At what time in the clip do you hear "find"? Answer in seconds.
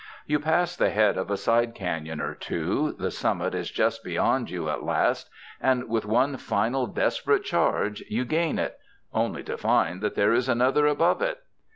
9.59-10.01